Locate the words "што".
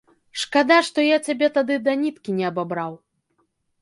0.87-1.05